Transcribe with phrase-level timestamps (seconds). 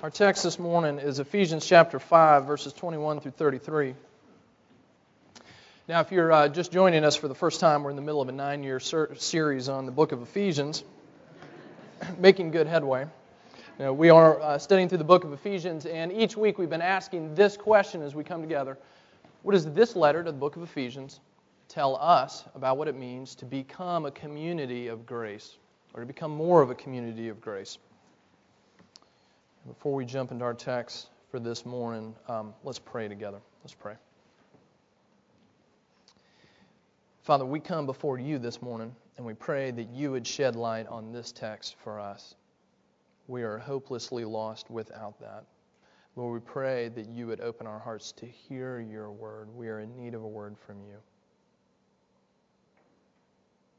[0.00, 3.96] Our text this morning is Ephesians chapter 5, verses 21 through 33.
[5.88, 8.20] Now, if you're uh, just joining us for the first time, we're in the middle
[8.20, 10.84] of a nine year ser- series on the book of Ephesians,
[12.20, 13.08] making good headway.
[13.80, 16.80] Now, we are uh, studying through the book of Ephesians, and each week we've been
[16.80, 18.78] asking this question as we come together
[19.42, 21.18] What does this letter to the book of Ephesians
[21.66, 25.56] tell us about what it means to become a community of grace,
[25.92, 27.78] or to become more of a community of grace?
[29.68, 33.38] Before we jump into our text for this morning, um, let's pray together.
[33.62, 33.94] Let's pray.
[37.22, 40.86] Father, we come before you this morning and we pray that you would shed light
[40.86, 42.34] on this text for us.
[43.26, 45.44] We are hopelessly lost without that.
[46.16, 49.48] Lord, we pray that you would open our hearts to hear your word.
[49.54, 50.96] We are in need of a word from you.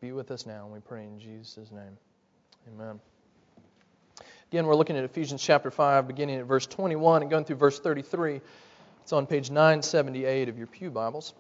[0.02, 1.98] Be with us now, and we pray in Jesus' name.
[2.68, 3.00] Amen.
[4.52, 7.80] Again, we're looking at Ephesians chapter 5, beginning at verse 21 and going through verse
[7.80, 8.42] 33.
[9.04, 11.36] It's on page 978 of your Pew Bibles.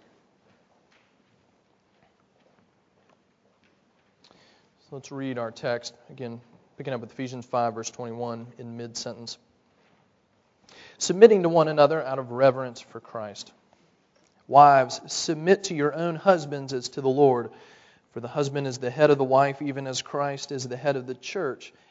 [4.81, 6.39] So let's read our text, again,
[6.77, 9.39] picking up with Ephesians 5, verse 21, in mid sentence.
[10.99, 13.51] Submitting to one another out of reverence for Christ.
[14.47, 17.49] Wives, submit to your own husbands as to the Lord.
[18.11, 20.95] For the husband is the head of the wife, even as Christ is the head
[20.95, 21.73] of the church,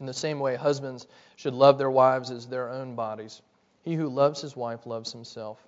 [0.00, 3.42] In the same way, husbands should love their wives as their own bodies.
[3.82, 5.58] He who loves his wife loves himself.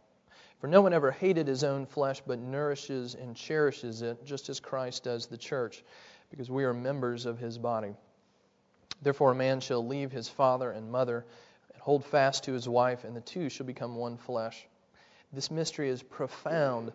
[0.58, 4.60] For no one ever hated his own flesh, but nourishes and cherishes it, just as
[4.60, 5.84] Christ does the church,
[6.30, 7.94] because we are members of his body.
[9.02, 11.26] Therefore, a man shall leave his father and mother
[11.72, 14.66] and hold fast to his wife, and the two shall become one flesh.
[15.32, 16.92] This mystery is profound,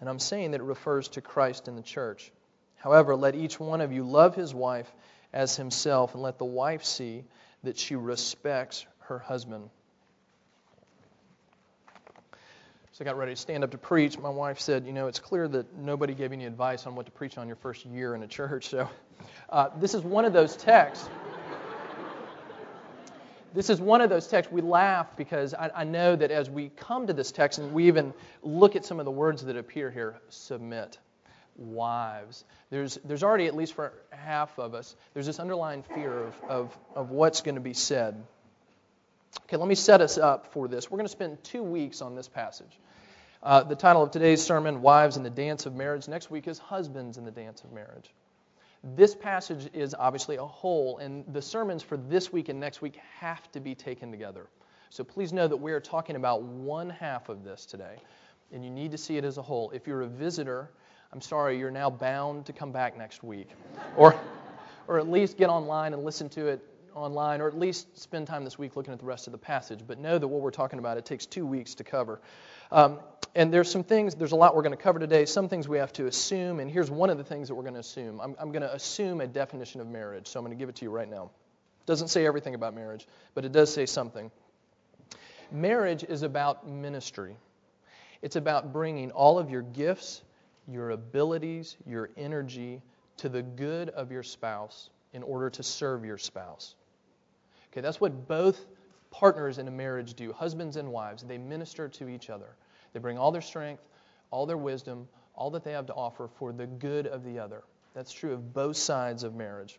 [0.00, 2.30] and I'm saying that it refers to Christ and the church.
[2.76, 4.92] However, let each one of you love his wife
[5.32, 7.24] as himself, and let the wife see
[7.64, 9.70] that she respects her husband.
[12.98, 14.18] So I got ready to stand up to preach.
[14.18, 17.12] My wife said, You know, it's clear that nobody gave any advice on what to
[17.12, 18.70] preach on your first year in a church.
[18.70, 18.88] So
[19.50, 21.08] uh, this is one of those texts.
[23.54, 26.70] this is one of those texts we laugh because I, I know that as we
[26.70, 28.12] come to this text and we even
[28.42, 30.98] look at some of the words that appear here submit,
[31.58, 32.44] wives.
[32.70, 36.78] There's, there's already, at least for half of us, there's this underlying fear of, of,
[36.94, 38.22] of what's going to be said.
[39.44, 40.90] Okay, let me set us up for this.
[40.90, 42.78] We're going to spend two weeks on this passage.
[43.42, 46.08] Uh, the title of today's sermon, Wives in the Dance of Marriage.
[46.08, 48.10] Next week is Husbands in the Dance of Marriage.
[48.82, 52.98] This passage is obviously a whole, and the sermons for this week and next week
[53.18, 54.46] have to be taken together.
[54.90, 57.96] So please know that we are talking about one half of this today,
[58.52, 59.70] and you need to see it as a whole.
[59.70, 60.70] If you're a visitor,
[61.12, 63.48] I'm sorry, you're now bound to come back next week.
[63.96, 64.18] or,
[64.86, 66.62] or at least get online and listen to it
[66.94, 69.80] online, or at least spend time this week looking at the rest of the passage.
[69.86, 72.20] But know that what we're talking about, it takes two weeks to cover.
[72.70, 72.98] Um,
[73.34, 75.78] and there's some things, there's a lot we're going to cover today, some things we
[75.78, 78.20] have to assume, and here's one of the things that we're going to assume.
[78.20, 80.76] I'm, I'm going to assume a definition of marriage, so I'm going to give it
[80.76, 81.24] to you right now.
[81.80, 84.30] It doesn't say everything about marriage, but it does say something.
[85.50, 87.36] Marriage is about ministry.
[88.20, 90.22] It's about bringing all of your gifts,
[90.70, 92.82] your abilities, your energy
[93.18, 96.74] to the good of your spouse in order to serve your spouse.
[97.72, 98.66] Okay, that's what both
[99.10, 101.22] partners in a marriage do, husbands and wives.
[101.22, 102.48] They minister to each other.
[102.92, 103.82] They bring all their strength,
[104.30, 107.62] all their wisdom, all that they have to offer for the good of the other.
[107.94, 109.78] That's true of both sides of marriage.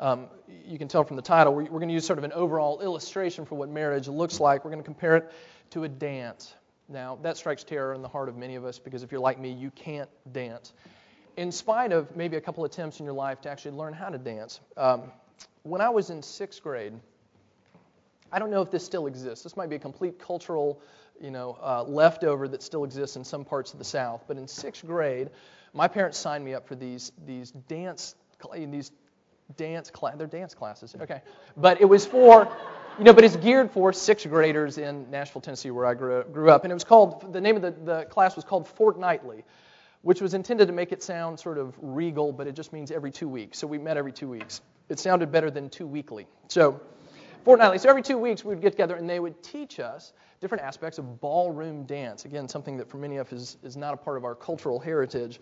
[0.00, 0.28] Um,
[0.64, 2.80] you can tell from the title, we're, we're going to use sort of an overall
[2.80, 4.64] illustration for what marriage looks like.
[4.64, 5.32] We're going to compare it
[5.70, 6.54] to a dance.
[6.88, 9.38] Now, that strikes terror in the heart of many of us because if you're like
[9.38, 10.72] me, you can't dance.
[11.36, 14.18] In spite of maybe a couple attempts in your life to actually learn how to
[14.18, 15.02] dance, um,
[15.62, 16.94] when I was in sixth grade,
[18.32, 19.44] I don't know if this still exists.
[19.44, 20.80] This might be a complete cultural,
[21.20, 24.24] you know, uh, leftover that still exists in some parts of the South.
[24.26, 25.30] But in sixth grade,
[25.72, 28.14] my parents signed me up for these these dance
[28.54, 28.92] these
[29.56, 30.16] dance class.
[30.16, 31.22] They're dance classes, okay.
[31.56, 32.48] But it was for,
[32.98, 36.50] you know, but it's geared for sixth graders in Nashville, Tennessee, where I grew, grew
[36.50, 36.64] up.
[36.64, 39.44] And it was called the name of the, the class was called Fortnightly,
[40.02, 43.12] which was intended to make it sound sort of regal, but it just means every
[43.12, 43.56] two weeks.
[43.56, 44.62] So we met every two weeks.
[44.88, 46.26] It sounded better than two weekly.
[46.48, 46.80] So
[47.44, 47.78] fortnightly.
[47.78, 50.98] So every two weeks we would get together and they would teach us different aspects
[50.98, 52.24] of ballroom dance.
[52.24, 54.80] Again, something that for many of us is, is not a part of our cultural
[54.80, 55.40] heritage.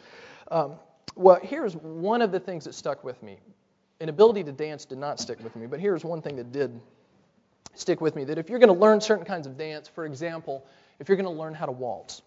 [0.50, 0.74] Um,
[1.14, 3.38] well, here's one of the things that stuck with me.
[4.00, 6.78] An ability to dance did not stick with me, but here's one thing that did
[7.78, 10.66] stick with me that if you're going to learn certain kinds of dance, for example,
[10.98, 12.22] if you're going to learn how to waltz,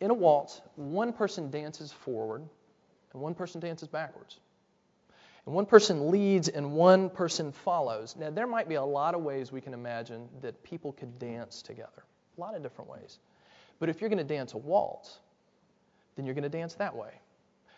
[0.00, 2.42] in a waltz, one person dances forward
[3.12, 4.38] and one person dances backwards.
[5.46, 8.14] And one person leads and one person follows.
[8.18, 11.62] Now, there might be a lot of ways we can imagine that people could dance
[11.62, 12.04] together,
[12.36, 13.18] a lot of different ways.
[13.78, 15.18] But if you're going to dance a waltz,
[16.16, 17.10] then you're going to dance that way.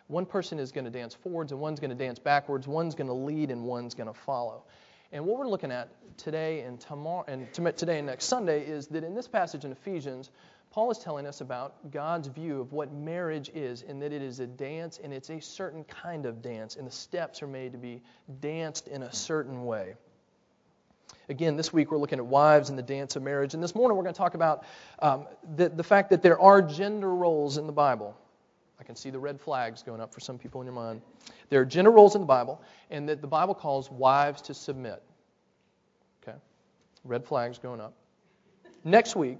[0.08, 3.06] One person is going to dance forwards and one's going to dance backwards, one's going
[3.06, 4.64] to lead and one's going to follow.
[5.12, 9.04] And what we're looking at today and tomorrow and today and next Sunday is that
[9.04, 10.30] in this passage in Ephesians,
[10.70, 14.40] Paul is telling us about God's view of what marriage is, and that it is
[14.40, 17.78] a dance, and it's a certain kind of dance, and the steps are made to
[17.78, 18.00] be
[18.40, 19.96] danced in a certain way.
[21.28, 23.98] Again, this week we're looking at wives and the dance of marriage, and this morning
[23.98, 24.64] we're going to talk about
[25.00, 25.26] um,
[25.56, 28.16] the, the fact that there are gender roles in the Bible.
[28.80, 31.02] I can see the red flags going up for some people in your mind.
[31.50, 32.60] There are gender roles in the Bible,
[32.90, 35.02] and that the Bible calls wives to submit.
[36.22, 36.36] Okay?
[37.04, 37.94] Red flags going up.
[38.84, 39.38] Next week,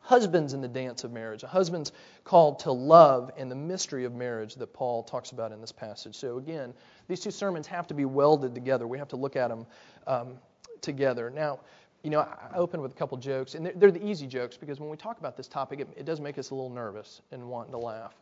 [0.00, 1.42] husbands in the dance of marriage.
[1.42, 1.92] A husband's
[2.24, 6.14] called to love and the mystery of marriage that Paul talks about in this passage.
[6.14, 6.72] So, again,
[7.08, 8.86] these two sermons have to be welded together.
[8.86, 9.66] We have to look at them
[10.06, 10.38] um,
[10.80, 11.30] together.
[11.30, 11.60] Now,
[12.02, 14.88] you know, I opened with a couple jokes, and they're, the easy jokes because when
[14.88, 17.78] we talk about this topic, it does make us a little nervous and wanting to
[17.78, 18.14] laugh.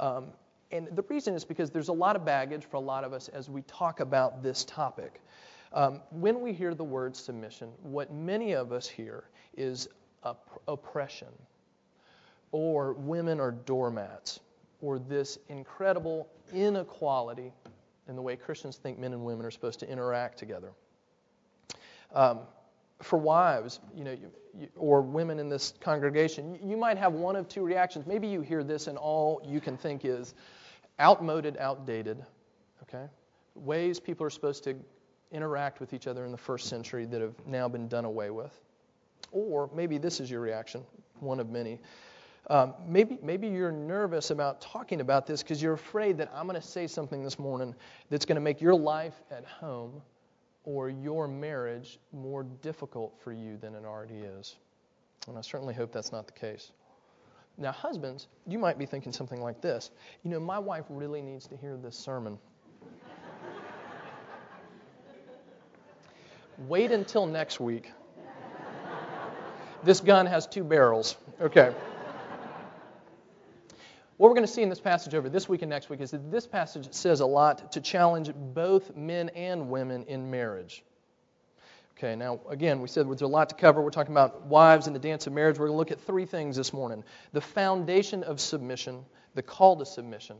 [0.00, 0.28] Um,
[0.72, 3.28] and the reason is because there's a lot of baggage for a lot of us
[3.28, 5.20] as we talk about this topic.
[5.72, 9.24] Um, when we hear the word submission, what many of us hear
[9.56, 9.88] is
[10.24, 11.28] op- oppression,
[12.50, 14.40] or women are doormats,
[14.80, 17.52] or this incredible inequality
[18.08, 20.72] in the way Christians think men and women are supposed to interact together.
[22.12, 22.40] Um,
[23.02, 27.36] for wives, you know, you, you, or women in this congregation, you, might have one
[27.36, 28.06] of two reactions.
[28.06, 30.34] Maybe you hear this, and all you can think is
[31.00, 32.24] outmoded, outdated.
[32.82, 33.06] Okay,
[33.54, 34.76] ways people are supposed to
[35.32, 38.58] interact with each other in the first century that have now been done away with.
[39.32, 40.84] Or maybe this is your reaction,
[41.20, 41.78] one of many.
[42.48, 46.60] Um, maybe, maybe you're nervous about talking about this because you're afraid that I'm going
[46.60, 47.74] to say something this morning
[48.08, 50.02] that's going to make your life at home
[50.70, 54.54] or your marriage more difficult for you than it already is.
[55.26, 56.70] And I certainly hope that's not the case.
[57.58, 59.90] Now, husbands, you might be thinking something like this
[60.22, 62.38] You know, my wife really needs to hear this sermon.
[66.68, 67.90] Wait until next week.
[69.82, 71.16] This gun has two barrels.
[71.40, 71.74] Okay.
[74.20, 76.10] What we're going to see in this passage over this week and next week is
[76.10, 80.84] that this passage says a lot to challenge both men and women in marriage.
[81.96, 83.80] Okay, now again, we said there's a lot to cover.
[83.80, 85.58] We're talking about wives and the dance of marriage.
[85.58, 87.02] We're going to look at three things this morning
[87.32, 89.06] the foundation of submission,
[89.36, 90.36] the call to submission,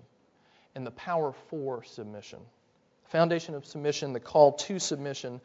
[0.75, 2.41] and the power for submission.
[3.09, 5.41] Foundation of submission, the call to submission,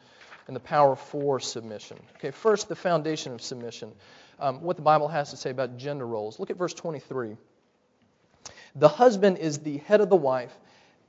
[0.46, 1.96] and the power for submission.
[2.16, 3.92] Okay, first, the foundation of submission.
[4.38, 6.38] Um, what the Bible has to say about gender roles.
[6.38, 7.38] Look at verse 23.
[8.78, 10.52] The husband is the head of the wife,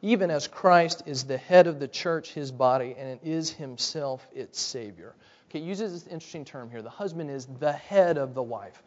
[0.02, 4.60] even as Christ is the head of the church, his body, and is himself its
[4.60, 5.16] Savior.
[5.50, 6.82] Okay, uses this interesting term here.
[6.82, 8.82] The husband is the head of the wife.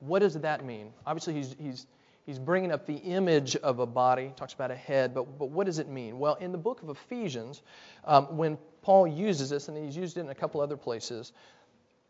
[0.00, 0.92] What does that mean?
[1.06, 1.86] Obviously, he's, he's,
[2.24, 5.66] he's bringing up the image of a body, talks about a head, but, but what
[5.66, 6.18] does it mean?
[6.18, 7.60] Well, in the book of Ephesians,
[8.04, 11.32] um, when Paul uses this, and he's used it in a couple other places,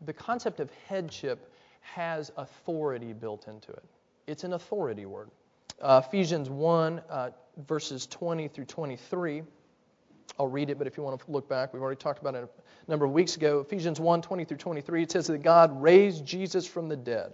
[0.05, 1.51] the concept of headship
[1.81, 3.83] has authority built into it.
[4.25, 5.29] It's an authority word.
[5.81, 7.29] Uh, Ephesians 1, uh,
[7.67, 9.43] verses 20 through 23.
[10.39, 12.43] I'll read it, but if you want to look back, we've already talked about it
[12.43, 13.59] a number of weeks ago.
[13.59, 17.33] Ephesians 1, 20 through 23, it says that God raised Jesus from the dead,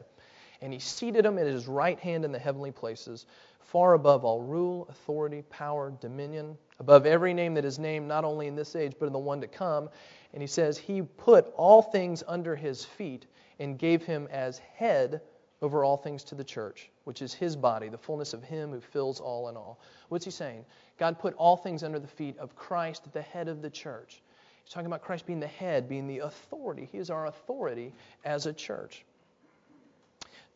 [0.61, 3.25] and he seated him at his right hand in the heavenly places,
[3.61, 8.47] far above all rule, authority, power, dominion, above every name that is named, not only
[8.47, 9.89] in this age, but in the one to come.
[10.33, 13.27] And he says, He put all things under his feet
[13.59, 15.21] and gave him as head
[15.61, 18.79] over all things to the church, which is his body, the fullness of him who
[18.79, 19.79] fills all in all.
[20.07, 20.65] What's he saying?
[20.97, 24.21] God put all things under the feet of Christ, the head of the church.
[24.63, 26.87] He's talking about Christ being the head, being the authority.
[26.91, 29.03] He is our authority as a church.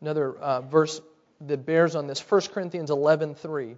[0.00, 1.00] Another uh, verse
[1.42, 3.76] that bears on this, 1 Corinthians 11:3.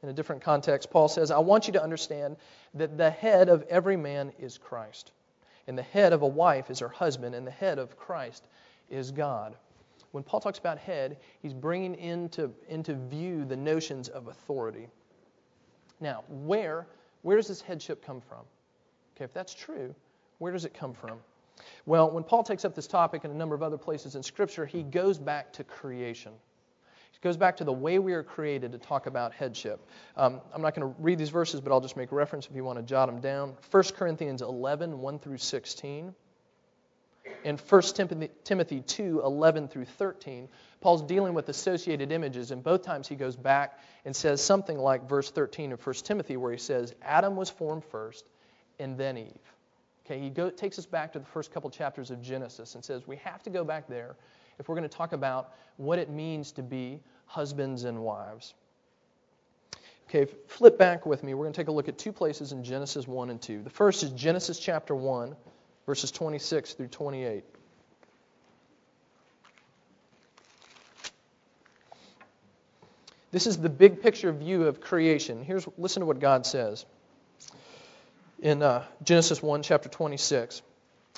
[0.00, 2.36] In a different context, Paul says, I want you to understand
[2.74, 5.10] that the head of every man is Christ,
[5.66, 8.46] and the head of a wife is her husband, and the head of Christ
[8.90, 9.56] is God
[10.12, 14.88] when Paul talks about head, he's bringing into, into view the notions of authority.
[16.00, 16.86] Now, where,
[17.22, 18.44] where does this headship come from?
[19.16, 19.94] Okay, if that's true,
[20.38, 21.18] where does it come from?
[21.86, 24.64] Well, when Paul takes up this topic in a number of other places in Scripture,
[24.64, 26.32] he goes back to creation.
[27.10, 29.84] He goes back to the way we are created to talk about headship.
[30.16, 32.62] Um, I'm not going to read these verses, but I'll just make reference if you
[32.62, 33.54] want to jot them down.
[33.70, 36.14] 1 Corinthians 11, 1 through 16.
[37.44, 40.48] And 1 Timothy, Timothy 2, 11 through 13.
[40.80, 45.08] Paul's dealing with associated images, and both times he goes back and says something like
[45.08, 48.24] verse 13 of 1 Timothy, where he says, Adam was formed first,
[48.78, 49.54] and then Eve.
[50.06, 53.06] Okay, he go, takes us back to the first couple chapters of Genesis and says
[53.06, 54.16] we have to go back there
[54.58, 58.54] if we're going to talk about what it means to be husbands and wives.
[60.08, 61.34] Okay, flip back with me.
[61.34, 63.62] We're going to take a look at two places in Genesis 1 and 2.
[63.62, 65.36] The first is Genesis chapter 1,
[65.88, 67.42] verses 26 through 28.
[73.30, 75.42] This is the big picture view of creation.
[75.42, 76.84] Here's listen to what God says
[78.42, 80.60] in uh, Genesis 1, chapter 26.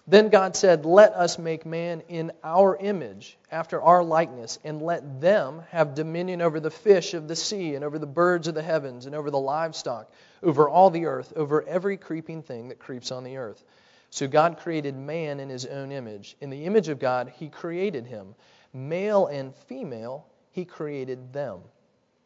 [0.06, 5.20] Then God said, Let us make man in our image, after our likeness, and let
[5.20, 8.62] them have dominion over the fish of the sea, and over the birds of the
[8.62, 10.08] heavens, and over the livestock,
[10.44, 13.64] over all the earth, over every creeping thing that creeps on the earth.
[14.10, 16.36] So God created man in his own image.
[16.40, 18.34] In the image of God, he created him.
[18.72, 21.60] Male and female, he created them.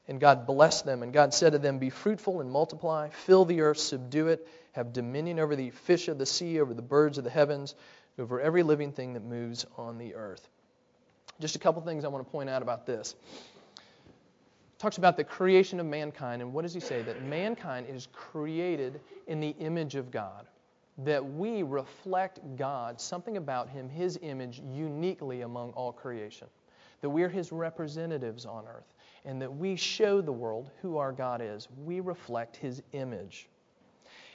[0.08, 1.02] And God blessed them.
[1.02, 4.92] And God said to them, Be fruitful and multiply, fill the earth, subdue it, have
[4.92, 7.74] dominion over the fish of the sea, over the birds of the heavens,
[8.18, 10.48] over every living thing that moves on the earth.
[11.40, 13.14] Just a couple things I want to point out about this.
[13.76, 17.02] It talks about the creation of mankind, and what does he say?
[17.02, 20.46] That mankind is created in the image of God.
[20.98, 26.46] That we reflect God, something about him, his image, uniquely among all creation.
[27.00, 31.40] That we're his representatives on earth and that we show the world who our God
[31.42, 31.68] is.
[31.84, 33.48] We reflect His image.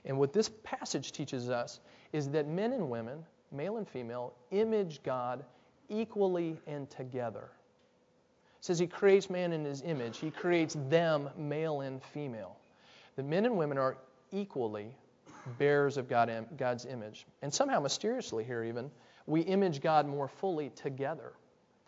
[0.06, 1.80] And what this passage teaches us
[2.14, 5.44] is that men and women, male and female, image God
[5.90, 7.50] equally and together.
[8.60, 12.56] It says He creates man in His image, He creates them, male and female.
[13.16, 13.98] The men and women are
[14.32, 14.96] equally
[15.58, 17.26] bearers of God, God's image.
[17.42, 18.90] And somehow, mysteriously, here even,
[19.26, 21.34] we image God more fully together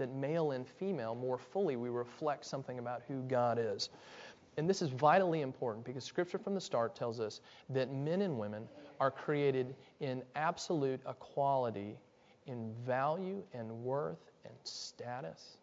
[0.02, 3.90] that male and female, more fully, we reflect something about who God is.
[4.58, 8.38] And this is vitally important because Scripture from the start tells us that men and
[8.38, 8.68] women
[9.00, 11.98] are created in absolute equality
[12.48, 15.58] in value and worth and status.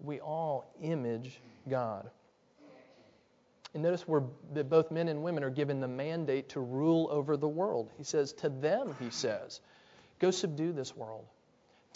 [0.00, 2.08] We all image God.
[3.74, 4.20] And notice we
[4.54, 7.90] that both men and women are given the mandate to rule over the world.
[7.96, 9.60] He says, To them, he says,
[10.18, 11.26] go subdue this world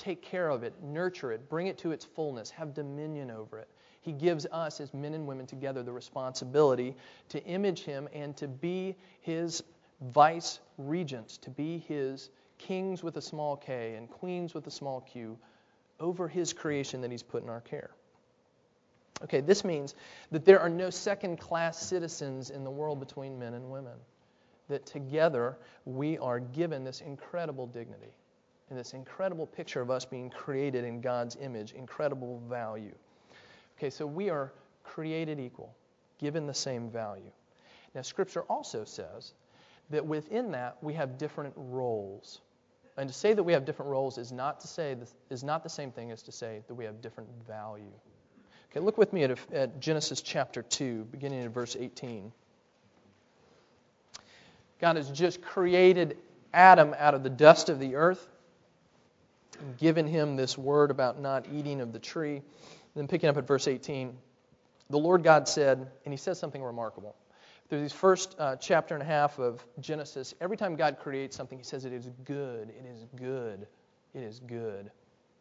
[0.03, 3.69] take care of it, nurture it, bring it to its fullness, have dominion over it.
[4.01, 6.97] He gives us, as men and women together, the responsibility
[7.29, 9.63] to image Him and to be His
[10.01, 15.03] vice regents, to be His kings with a small k and queens with a small
[15.03, 15.39] q
[16.01, 17.91] over His creation that He's put in our care.
[19.25, 19.95] Okay, this means
[20.31, 23.95] that there are no second class citizens in the world between men and women.
[24.69, 28.13] That together we are given this incredible dignity
[28.71, 32.95] and this incredible picture of us being created in God's image, incredible value.
[33.77, 34.53] Okay, so we are
[34.83, 35.75] created equal,
[36.19, 37.31] given the same value.
[37.95, 39.35] Now, Scripture also says
[39.91, 42.41] that within that we have different roles.
[42.97, 44.97] And to say that we have different roles is not to say
[45.31, 47.93] is not the same thing as to say that we have different value.
[48.73, 52.33] Okay, look with me at, at Genesis chapter 2, beginning at verse 18.
[54.81, 56.17] God has just created
[56.55, 58.27] Adam out of the dust of the earth
[59.61, 62.41] and given him this word about not eating of the tree.
[62.95, 64.17] then picking up at verse 18,
[64.89, 67.15] the Lord God said, and he says something remarkable.
[67.69, 71.59] Through these first uh, chapter and a half of Genesis, every time God creates something,
[71.59, 72.71] he says it is good.
[72.71, 73.67] It is good.
[74.15, 74.91] It is good.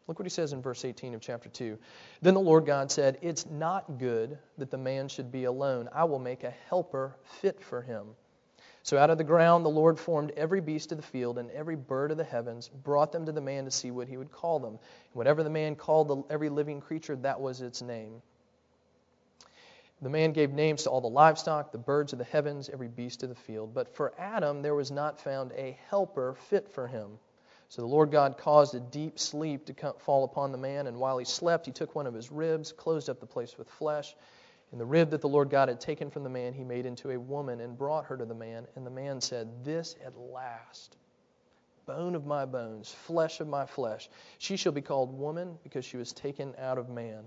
[0.08, 1.78] Look what he says in verse 18 of chapter 2.
[2.20, 5.88] Then the Lord God said, It's not good that the man should be alone.
[5.92, 8.06] I will make a helper fit for him.
[8.84, 11.76] So out of the ground the Lord formed every beast of the field and every
[11.76, 14.58] bird of the heavens, brought them to the man to see what he would call
[14.58, 14.78] them.
[15.12, 18.20] Whatever the man called the, every living creature, that was its name.
[20.00, 23.22] The man gave names to all the livestock, the birds of the heavens, every beast
[23.22, 23.72] of the field.
[23.72, 27.18] But for Adam there was not found a helper fit for him.
[27.72, 31.16] So the Lord God caused a deep sleep to fall upon the man, and while
[31.16, 34.14] he slept, he took one of his ribs, closed up the place with flesh.
[34.72, 37.12] And the rib that the Lord God had taken from the man, he made into
[37.12, 38.66] a woman and brought her to the man.
[38.76, 40.98] And the man said, This at last,
[41.86, 44.10] bone of my bones, flesh of my flesh.
[44.36, 47.24] She shall be called woman because she was taken out of man.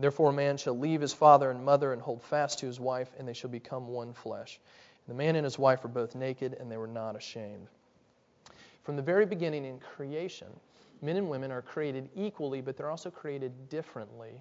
[0.00, 3.12] Therefore, a man shall leave his father and mother and hold fast to his wife,
[3.20, 4.58] and they shall become one flesh.
[5.06, 7.68] And the man and his wife were both naked, and they were not ashamed.
[8.86, 10.46] From the very beginning in creation,
[11.02, 14.40] men and women are created equally, but they're also created differently.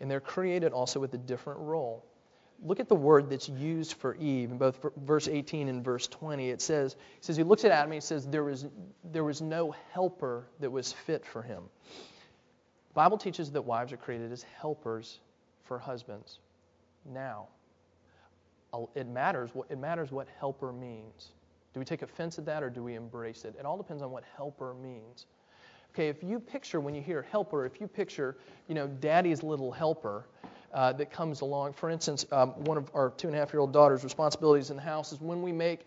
[0.00, 2.06] And they're created also with a different role.
[2.64, 6.48] Look at the word that's used for Eve in both verse 18 and verse 20.
[6.48, 8.66] It says, he says he looks at Adam and he says there was,
[9.04, 11.64] there was no helper that was fit for him.
[12.88, 15.20] The Bible teaches that wives are created as helpers
[15.64, 16.38] for husbands.
[17.04, 17.48] Now,
[18.94, 21.32] it matters what, it matters what helper means.
[21.74, 23.54] Do we take offense at that or do we embrace it?
[23.58, 25.26] It all depends on what helper means.
[25.94, 28.36] Okay, if you picture when you hear helper, if you picture,
[28.68, 30.26] you know, daddy's little helper
[30.72, 31.72] uh, that comes along.
[31.72, 34.76] For instance, um, one of our two and a half year old daughter's responsibilities in
[34.76, 35.86] the house is when we make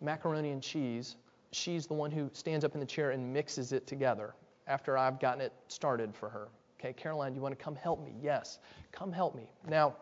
[0.00, 1.16] macaroni and cheese,
[1.52, 4.34] she's the one who stands up in the chair and mixes it together
[4.66, 6.48] after I've gotten it started for her.
[6.78, 8.12] Okay, Caroline, do you want to come help me?
[8.22, 8.58] Yes,
[8.92, 9.50] come help me.
[9.68, 9.96] Now,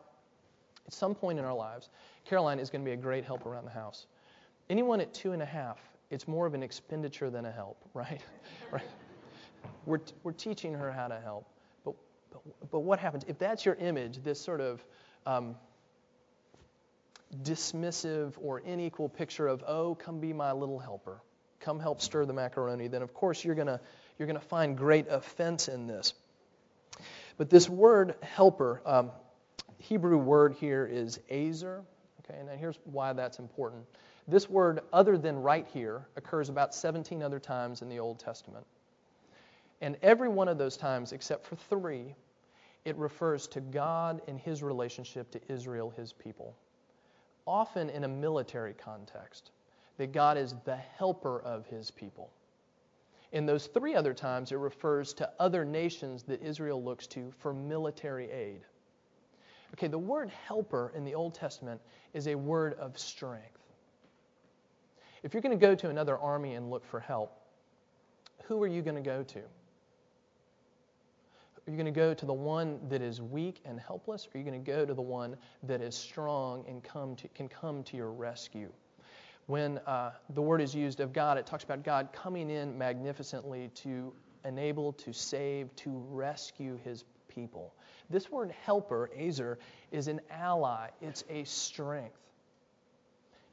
[0.86, 1.88] at some point in our lives,
[2.24, 4.06] Caroline is going to be a great help around the house.
[4.68, 5.78] Anyone at two and a half,
[6.10, 8.20] it's more of an expenditure than a help, right?
[8.70, 8.82] right?
[9.84, 11.48] We're, we're teaching her how to help.
[11.84, 11.94] But,
[12.30, 13.24] but, but what happens?
[13.28, 14.84] If that's your image, this sort of
[15.26, 15.56] um,
[17.42, 21.20] dismissive or unequal picture of, oh, come be my little helper,
[21.60, 23.78] come help stir the macaroni, then of course you're going
[24.18, 26.14] you're going to find great offense in this.
[27.36, 29.10] But this word helper, um,
[29.78, 31.82] Hebrew word here is azer.
[32.20, 33.84] Okay, and here's why that's important.
[34.28, 38.66] This word, other than right here, occurs about 17 other times in the Old Testament.
[39.80, 42.14] And every one of those times, except for three,
[42.84, 46.56] it refers to God and his relationship to Israel, his people.
[47.46, 49.50] Often in a military context,
[49.98, 52.30] that God is the helper of his people.
[53.32, 57.52] In those three other times, it refers to other nations that Israel looks to for
[57.52, 58.62] military aid.
[59.74, 61.80] Okay, the word helper in the Old Testament
[62.14, 63.55] is a word of strength.
[65.26, 67.32] If you're going to go to another army and look for help,
[68.44, 69.40] who are you going to go to?
[69.40, 69.42] Are
[71.66, 74.24] you going to go to the one that is weak and helpless?
[74.24, 77.26] Or are you going to go to the one that is strong and come to,
[77.26, 78.70] can come to your rescue?
[79.46, 83.72] When uh, the word is used of God, it talks about God coming in magnificently
[83.82, 84.12] to
[84.44, 87.74] enable, to save, to rescue his people.
[88.08, 89.56] This word helper, azer,
[89.90, 92.25] is an ally, it's a strength.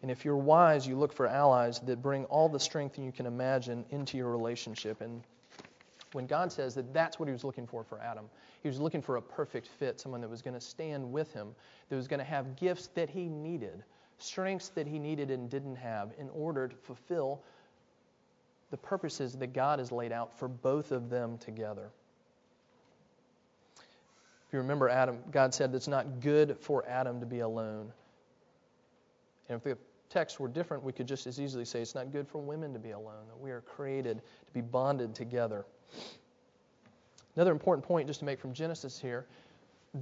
[0.04, 3.26] And if you're wise, you look for allies that bring all the strength you can
[3.26, 5.00] imagine into your relationship.
[5.00, 5.24] And
[6.12, 8.26] when God says that that's what he was looking for for Adam,
[8.62, 11.56] he was looking for a perfect fit, someone that was going to stand with him,
[11.88, 13.82] that was going to have gifts that he needed,
[14.18, 17.42] strengths that he needed and didn't have in order to fulfill
[18.72, 21.89] the purposes that God has laid out for both of them together.
[23.78, 27.94] If you remember Adam, God said it's not good for Adam to be alone.
[29.48, 29.78] And if the
[30.13, 32.80] text were different, we could just as easily say it's not good for women to
[32.80, 35.65] be alone, that we are created to be bonded together.
[37.36, 39.26] Another important point just to make from Genesis here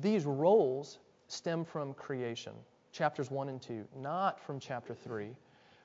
[0.02, 2.54] these roles stem from creation,
[2.92, 5.30] chapters 1 and 2, not from chapter 3,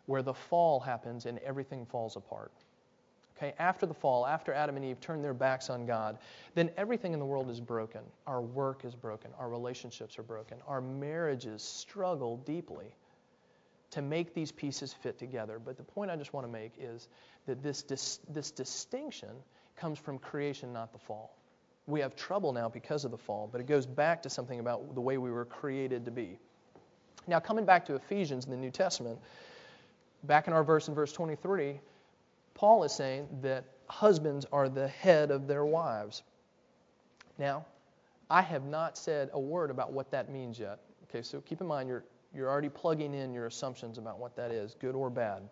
[0.06, 2.50] where the fall happens and everything falls apart.
[3.36, 6.18] Okay, after the fall, after Adam and Eve turn their backs on God,
[6.54, 8.00] then everything in the world is broken.
[8.26, 9.30] Our work is broken.
[9.38, 10.58] Our relationships are broken.
[10.66, 12.86] Our marriages struggle deeply
[13.96, 15.58] to make these pieces fit together.
[15.58, 17.08] But the point I just want to make is
[17.46, 19.30] that this, dis- this distinction
[19.74, 21.34] comes from creation, not the fall.
[21.86, 24.94] We have trouble now because of the fall, but it goes back to something about
[24.94, 26.38] the way we were created to be.
[27.26, 29.18] Now, coming back to Ephesians in the New Testament,
[30.24, 31.80] back in our verse in verse 23,
[32.52, 36.22] Paul is saying that husbands are the head of their wives.
[37.38, 37.64] Now,
[38.28, 40.80] I have not said a word about what that means yet.
[41.04, 44.50] Okay, so keep in mind you're you're already plugging in your assumptions about what that
[44.50, 45.42] is, good or bad.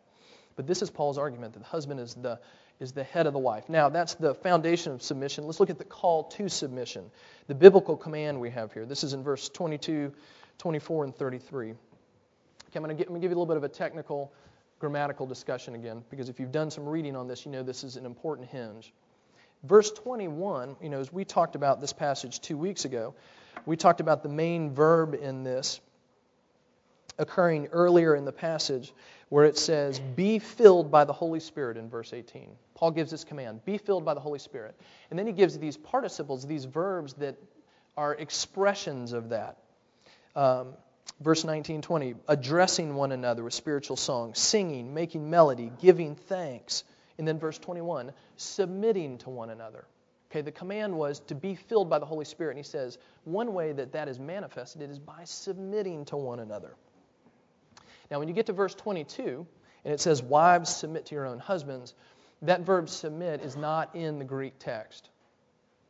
[0.56, 2.38] But this is Paul's argument that the husband is the,
[2.80, 3.68] is the head of the wife.
[3.68, 5.44] Now, that's the foundation of submission.
[5.44, 7.10] Let's look at the call to submission,
[7.46, 8.86] the biblical command we have here.
[8.86, 10.12] This is in verse 22,
[10.58, 11.70] 24, and 33.
[11.70, 11.76] Okay,
[12.76, 14.32] I'm going to give you a little bit of a technical
[14.78, 17.96] grammatical discussion again, because if you've done some reading on this, you know this is
[17.96, 18.92] an important hinge.
[19.62, 23.14] Verse 21, you know, as we talked about this passage two weeks ago,
[23.64, 25.80] we talked about the main verb in this
[27.18, 28.92] occurring earlier in the passage
[29.28, 32.48] where it says, Be filled by the Holy Spirit in verse 18.
[32.74, 34.74] Paul gives this command be filled by the Holy Spirit.
[35.10, 37.36] And then he gives these participles, these verbs that
[37.96, 39.58] are expressions of that.
[40.36, 40.74] Um,
[41.20, 46.84] verse 19, 20, addressing one another with spiritual songs, singing, making melody, giving thanks.
[47.18, 49.84] And then verse 21, submitting to one another.
[50.30, 52.56] Okay, the command was to be filled by the Holy Spirit.
[52.56, 56.74] And he says, one way that that is manifested is by submitting to one another.
[58.14, 59.44] Now, when you get to verse 22,
[59.84, 61.94] and it says, Wives, submit to your own husbands,
[62.42, 65.08] that verb submit is not in the Greek text.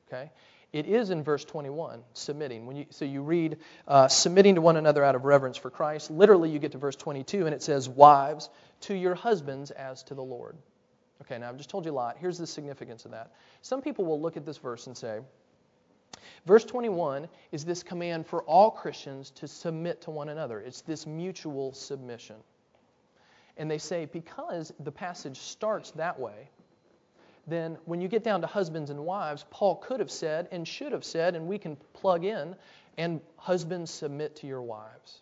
[0.09, 0.31] Okay?
[0.73, 2.65] It is in verse 21, submitting.
[2.65, 6.11] When you, so you read, uh, submitting to one another out of reverence for Christ.
[6.11, 8.49] Literally, you get to verse 22, and it says, Wives,
[8.81, 10.57] to your husbands as to the Lord.
[11.21, 12.17] Okay, now I've just told you a lot.
[12.19, 13.33] Here's the significance of that.
[13.61, 15.21] Some people will look at this verse and say,
[16.47, 20.61] Verse 21 is this command for all Christians to submit to one another.
[20.61, 22.37] It's this mutual submission.
[23.57, 26.49] And they say, because the passage starts that way,
[27.47, 30.93] then when you get down to husbands and wives, Paul could have said and should
[30.93, 32.57] have said, and we can plug in,
[32.97, 35.21] and husbands submit to your wives.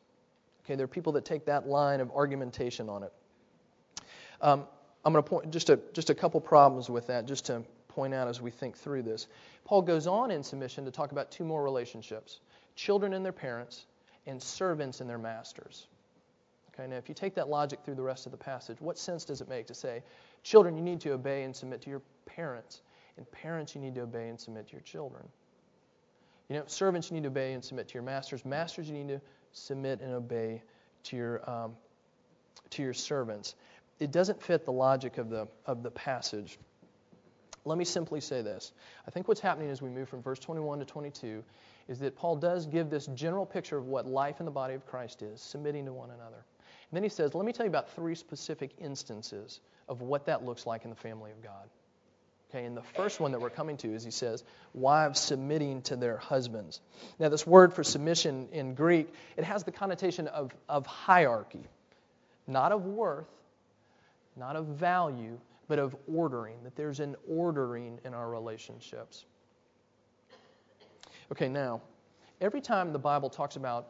[0.64, 3.12] Okay, there are people that take that line of argumentation on it.
[4.40, 4.64] Um,
[5.04, 7.62] I'm going to point just a, just a couple problems with that, just to
[7.94, 9.26] point out as we think through this.
[9.64, 12.40] Paul goes on in submission to talk about two more relationships
[12.74, 13.84] children and their parents,
[14.26, 15.88] and servants and their masters.
[16.72, 19.24] Okay, now if you take that logic through the rest of the passage, what sense
[19.24, 20.02] does it make to say,
[20.42, 22.80] children, you need to obey and submit to your parents,
[23.18, 25.28] and parents, you need to obey and submit to your children?
[26.48, 28.44] You know, servants, you need to obey and submit to your masters.
[28.44, 29.20] Masters, you need to
[29.52, 30.62] submit and obey
[31.04, 31.72] to your, um,
[32.70, 33.54] to your servants.
[34.00, 36.58] It doesn't fit the logic of the, of the passage.
[37.64, 38.72] Let me simply say this.
[39.06, 41.44] I think what's happening as we move from verse 21 to 22
[41.88, 44.86] is that Paul does give this general picture of what life in the body of
[44.86, 46.36] Christ is, submitting to one another.
[46.36, 50.44] And then he says, Let me tell you about three specific instances of what that
[50.44, 51.68] looks like in the family of God.
[52.50, 54.44] Okay, and the first one that we're coming to is he says,
[54.74, 56.82] wives submitting to their husbands.
[57.18, 61.64] Now, this word for submission in Greek, it has the connotation of, of hierarchy,
[62.46, 63.30] not of worth,
[64.36, 65.38] not of value,
[65.72, 69.24] but of ordering, that there's an ordering in our relationships.
[71.30, 71.80] Okay, now,
[72.42, 73.86] every time the Bible talks about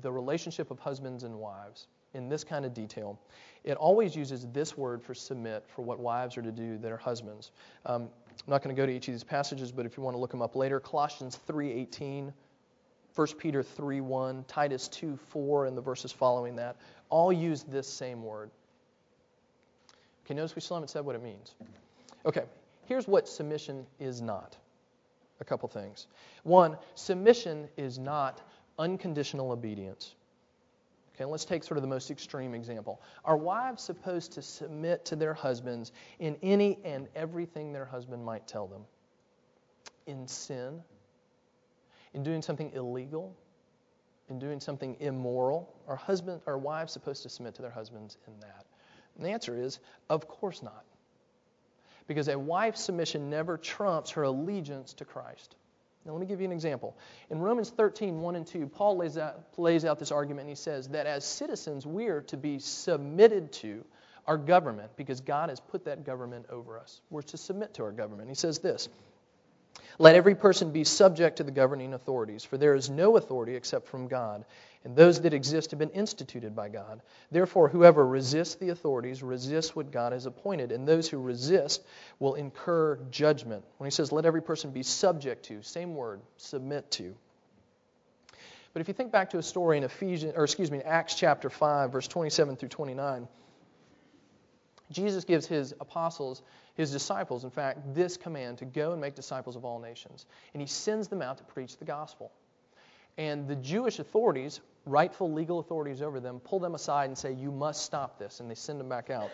[0.00, 3.16] the relationship of husbands and wives in this kind of detail,
[3.62, 6.96] it always uses this word for submit for what wives are to do that are
[6.96, 7.52] husbands.
[7.86, 10.16] Um, I'm not going to go to each of these passages, but if you want
[10.16, 12.32] to look them up later, Colossians 3:18,
[13.14, 16.74] 1 Peter 3:1, Titus 2:4, and the verses following that
[17.08, 18.50] all use this same word.
[20.24, 21.54] Okay, notice we still haven't said what it means.
[22.24, 22.44] Okay,
[22.86, 24.56] here's what submission is not.
[25.40, 26.06] A couple things.
[26.44, 28.40] One, submission is not
[28.78, 30.14] unconditional obedience.
[31.14, 33.00] Okay, let's take sort of the most extreme example.
[33.24, 38.48] Are wives supposed to submit to their husbands in any and everything their husband might
[38.48, 38.82] tell them?
[40.06, 40.82] In sin?
[42.14, 43.36] In doing something illegal?
[44.28, 45.72] In doing something immoral?
[45.86, 48.64] Are husband are wives supposed to submit to their husbands in that?
[49.16, 50.84] And the answer is, of course not.
[52.06, 55.56] Because a wife's submission never trumps her allegiance to Christ.
[56.04, 56.96] Now, let me give you an example.
[57.30, 60.54] In Romans 13, 1 and 2, Paul lays out, lays out this argument and he
[60.54, 63.84] says that as citizens, we are to be submitted to
[64.26, 67.00] our government because God has put that government over us.
[67.10, 68.28] We're to submit to our government.
[68.28, 68.88] He says this
[69.98, 73.88] Let every person be subject to the governing authorities, for there is no authority except
[73.88, 74.44] from God,
[74.84, 77.00] and those that exist have been instituted by God.
[77.30, 81.82] Therefore, whoever resists the authorities resists what God has appointed, and those who resist
[82.18, 83.64] will incur judgment.
[83.78, 87.14] When he says, let every person be subject to, same word, submit to.
[88.74, 91.48] But if you think back to a story in Ephesians, or excuse me, Acts chapter
[91.48, 93.28] 5, verse 27 through 29,
[94.90, 96.42] Jesus gives his apostles,
[96.74, 100.26] his disciples, in fact, this command to go and make disciples of all nations.
[100.52, 102.32] And he sends them out to preach the gospel.
[103.16, 107.50] And the Jewish authorities, rightful legal authorities over them, pull them aside and say, You
[107.50, 108.40] must stop this.
[108.40, 109.30] And they send them back out.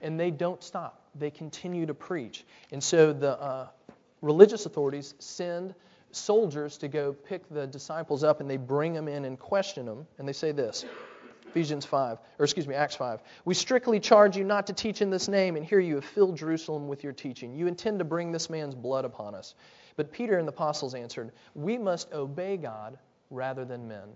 [0.00, 2.44] And they don't stop, they continue to preach.
[2.72, 3.68] And so the uh,
[4.20, 5.74] religious authorities send
[6.10, 10.06] soldiers to go pick the disciples up and they bring them in and question them.
[10.18, 10.84] And they say this.
[11.52, 13.20] Ephesians 5, or excuse me, Acts 5.
[13.44, 16.34] We strictly charge you not to teach in this name, and here you have filled
[16.34, 17.54] Jerusalem with your teaching.
[17.54, 19.54] You intend to bring this man's blood upon us.
[19.96, 24.08] But Peter and the apostles answered, We must obey God rather than men.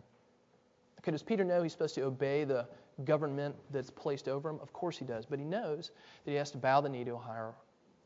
[1.13, 2.67] Does Peter know he's supposed to obey the
[3.05, 4.59] government that's placed over him?
[4.61, 5.27] Of course he does.
[5.27, 5.91] But he knows
[6.25, 7.53] that he has to bow the knee to a higher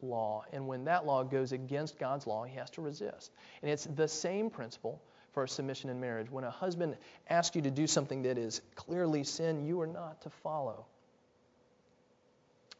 [0.03, 0.45] law.
[0.53, 3.33] And when that law goes against God's law, he has to resist.
[3.63, 5.01] And it's the same principle
[5.33, 6.31] for submission in marriage.
[6.31, 6.97] When a husband
[7.29, 10.87] asks you to do something that is clearly sin, you are not to follow.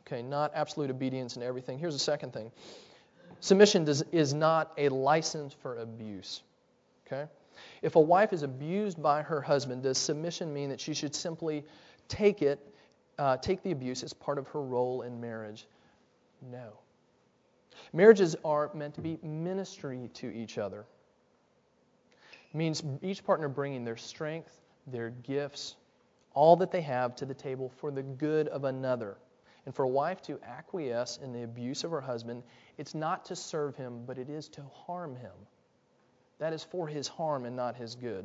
[0.07, 1.79] Okay, not absolute obedience in everything.
[1.79, 2.51] Here's the second thing
[3.39, 6.43] submission does, is not a license for abuse.
[7.07, 7.31] Okay?
[7.83, 11.65] If a wife is abused by her husband, does submission mean that she should simply
[12.09, 12.59] take it,
[13.19, 15.67] uh, take the abuse as part of her role in marriage?
[16.51, 16.73] No.
[17.93, 20.85] Marriages are meant to be ministry to each other.
[22.53, 25.77] It means each partner bringing their strength, their gifts,
[26.35, 29.17] all that they have to the table for the good of another.
[29.67, 32.43] And for a wife to acquiesce in the abuse of her husband,
[32.79, 35.33] it's not to serve him, but it is to harm him.
[36.41, 38.25] That is for his harm and not his good.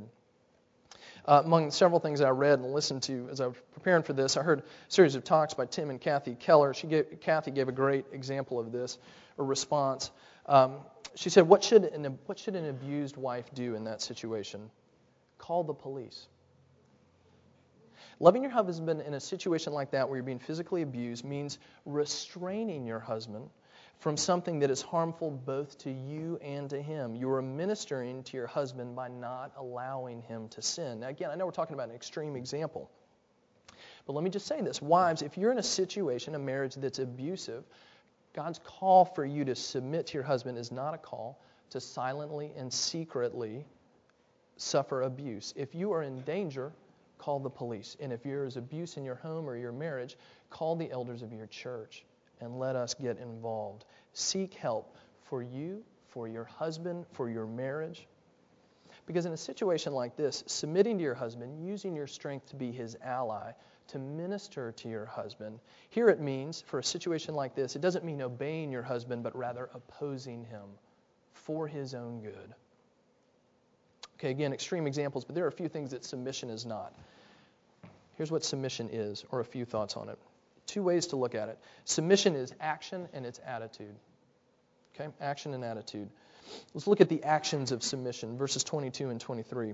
[1.27, 4.37] Uh, among several things I read and listened to as I was preparing for this,
[4.37, 6.73] I heard a series of talks by Tim and Kathy Keller.
[6.73, 8.97] She gave, Kathy gave a great example of this,
[9.37, 10.11] a response.
[10.45, 10.77] Um,
[11.15, 14.69] she said, what should, an, what should an abused wife do in that situation?
[15.37, 16.27] Call the police.
[18.19, 22.85] Loving your husband in a situation like that where you're being physically abused means restraining
[22.85, 23.49] your husband
[23.99, 27.15] from something that is harmful both to you and to him.
[27.15, 30.99] You are ministering to your husband by not allowing him to sin.
[30.99, 32.89] Now, again, I know we're talking about an extreme example.
[34.05, 36.99] But let me just say this Wives, if you're in a situation, a marriage that's
[36.99, 37.63] abusive,
[38.33, 41.39] God's call for you to submit to your husband is not a call
[41.71, 43.65] to silently and secretly
[44.57, 45.53] suffer abuse.
[45.55, 46.71] If you are in danger,
[47.17, 47.97] call the police.
[47.99, 50.17] And if there's abuse in your home or your marriage,
[50.49, 52.05] call the elders of your church
[52.41, 53.85] and let us get involved.
[54.13, 58.07] Seek help for you, for your husband, for your marriage.
[59.05, 62.71] Because in a situation like this, submitting to your husband, using your strength to be
[62.71, 63.51] his ally,
[63.87, 68.03] to minister to your husband, here it means, for a situation like this, it doesn't
[68.03, 70.65] mean obeying your husband, but rather opposing him
[71.33, 72.53] for his own good.
[74.17, 76.93] Okay, again, extreme examples, but there are a few things that submission is not.
[78.15, 80.17] Here's what submission is, or a few thoughts on it.
[80.67, 81.59] Two ways to look at it.
[81.83, 83.95] Submission is action and it's attitude.
[84.95, 85.11] Okay?
[85.21, 86.09] Action and attitude.
[86.73, 89.73] Let's look at the actions of submission, verses 22 and 23.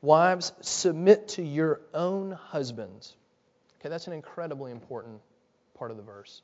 [0.00, 3.16] Wives, submit to your own husbands.
[3.80, 5.20] Okay, that's an incredibly important
[5.76, 6.42] part of the verse.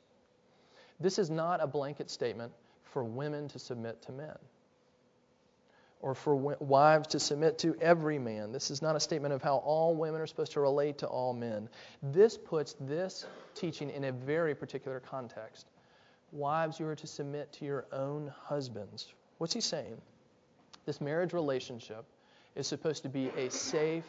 [0.99, 2.51] This is not a blanket statement
[2.83, 4.37] for women to submit to men
[6.05, 8.51] or for wives to submit to every man.
[8.51, 11.33] This is not a statement of how all women are supposed to relate to all
[11.33, 11.67] men.
[12.03, 15.65] This puts this teaching in a very particular context.
[16.31, 19.11] Wives, you are to submit to your own husbands.
[19.39, 19.99] What's he saying?
[20.85, 22.05] This marriage relationship
[22.55, 24.05] is supposed to be a safe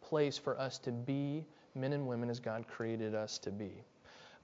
[0.00, 3.84] place for us to be men and women as God created us to be.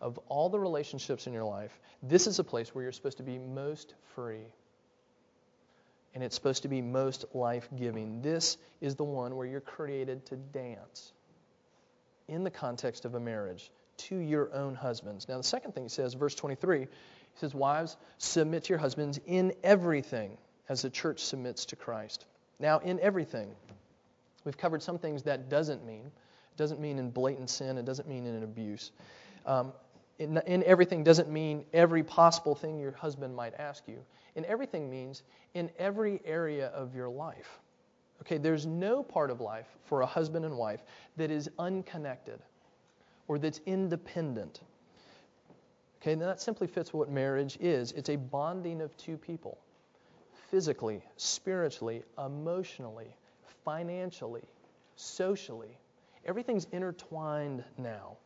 [0.03, 3.23] Of all the relationships in your life, this is a place where you're supposed to
[3.23, 4.45] be most free
[6.15, 8.23] and it's supposed to be most life giving.
[8.23, 11.13] This is the one where you're created to dance
[12.29, 15.29] in the context of a marriage to your own husbands.
[15.29, 16.87] Now, the second thing he says, verse 23, he
[17.37, 20.37] says, Wives, submit to your husbands in everything
[20.69, 22.25] as the church submits to Christ.
[22.59, 23.51] Now, in everything,
[24.45, 26.07] we've covered some things that doesn't mean.
[26.07, 28.93] It doesn't mean in blatant sin, it doesn't mean in abuse.
[29.47, 29.73] Um,
[30.21, 34.05] in, in everything doesn't mean every possible thing your husband might ask you.
[34.37, 35.23] In everything means
[35.55, 37.59] in every area of your life.
[38.21, 40.83] Okay, there's no part of life for a husband and wife
[41.17, 42.39] that is unconnected
[43.29, 44.61] or that's independent.
[46.03, 49.57] Okay, and that simply fits what marriage is it's a bonding of two people
[50.51, 53.17] physically, spiritually, emotionally,
[53.65, 54.45] financially,
[54.97, 55.79] socially.
[56.27, 58.19] Everything's intertwined now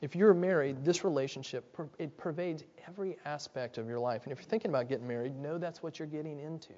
[0.00, 4.24] if you're married, this relationship it pervades every aspect of your life.
[4.24, 6.72] And if you're thinking about getting married, know that's what you're getting into.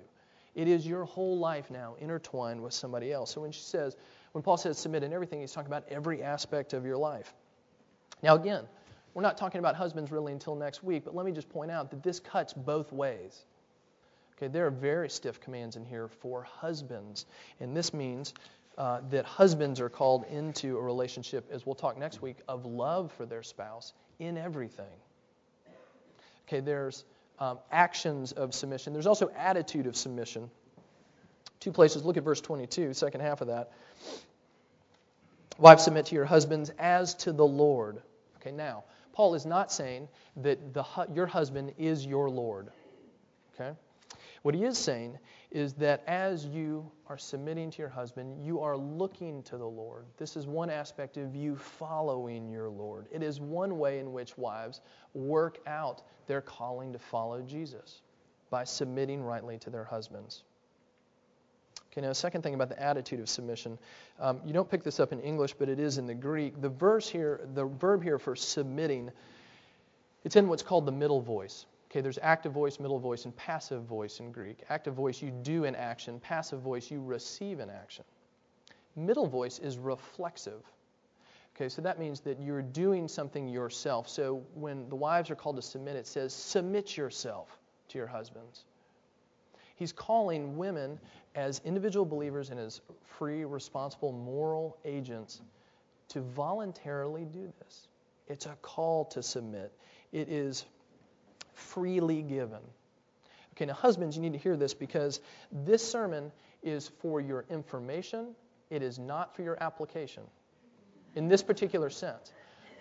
[0.55, 3.33] It is your whole life now intertwined with somebody else.
[3.33, 3.97] So when she says,
[4.33, 7.33] when Paul says submit in everything, he's talking about every aspect of your life.
[8.23, 8.65] Now again,
[9.15, 11.91] we're not talking about husbands really until next week, but let me just point out
[11.91, 13.45] that this cuts both ways.
[14.37, 17.27] Okay, there are very stiff commands in here for husbands,
[17.61, 18.35] and this means
[18.79, 23.13] uh, that husbands are called into a relationship, as we'll talk next week, of love
[23.13, 24.87] for their spouse in everything.
[26.49, 27.05] Okay, there's
[27.39, 28.93] um, actions of submission.
[28.93, 30.51] There's also attitude of submission.
[31.61, 32.05] Two places.
[32.05, 33.73] Look at verse 22, second half of that.
[35.59, 38.03] Wives, submit to your husbands as to the Lord.
[38.37, 40.09] Okay, now, Paul is not saying
[40.39, 42.71] that the, your husband is your Lord.
[43.55, 43.77] Okay?
[44.43, 45.19] What he is saying
[45.53, 50.07] is that as you are submitting to your husband, you are looking to the Lord.
[50.17, 53.07] This is one aspect of you following your Lord.
[53.13, 54.81] It is one way in which wives
[55.13, 58.01] work out their calling to follow Jesus
[58.49, 60.43] by submitting rightly to their husbands.
[61.93, 63.79] Okay, now, a second thing about the attitude of submission.
[64.19, 66.59] Um, you don't pick this up in English, but it is in the Greek.
[66.63, 69.11] The verse here, the verb here for submitting,
[70.25, 71.67] it's in what's called the middle voice.
[71.93, 74.61] Okay, there's active voice, middle voice, and passive voice in Greek.
[74.71, 76.19] Active voice, you do an action.
[76.21, 78.07] Passive voice, you receive an action.
[78.97, 80.63] Middle voice is reflexive.
[81.55, 84.09] Okay, so that means that you're doing something yourself.
[84.09, 88.65] So when the wives are called to submit, it says, submit yourself to your husbands.
[89.77, 90.99] He's calling women
[91.35, 95.43] as individual believers and as free, responsible, moral agents
[96.09, 97.89] to voluntarily do this.
[98.29, 99.73] It's a call to submit,
[100.11, 100.65] it is
[101.55, 102.61] freely given.
[103.55, 108.35] Okay, now, husbands, you need to hear this because this sermon is for your information,
[108.71, 110.23] it is not for your application
[111.15, 112.33] in this particular sense.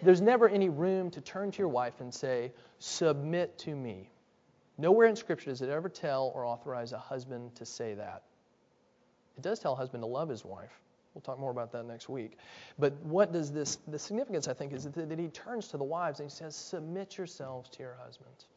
[0.02, 4.10] There's never any room to turn to your wife and say, Submit to me.
[4.78, 8.24] Nowhere in Scripture does it ever tell or authorize a husband to say that.
[9.38, 10.72] It does tell a husband to love his wife.
[11.14, 12.38] We'll talk more about that next week.
[12.80, 15.84] But what does this, the significance, I think, is that, that he turns to the
[15.84, 18.48] wives and he says, Submit yourselves to your husbands.